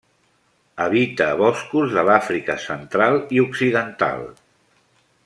[0.85, 4.27] Habita boscos de l'Àfrica Central i Occidental.